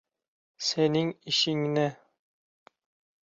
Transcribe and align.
Sening 0.67 1.11
ishingni! 1.31 1.87